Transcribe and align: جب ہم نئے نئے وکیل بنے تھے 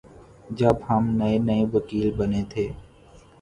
جب 0.57 0.75
ہم 0.89 1.03
نئے 1.17 1.37
نئے 1.47 1.63
وکیل 1.73 2.07
بنے 2.17 2.41
تھے 2.51 2.65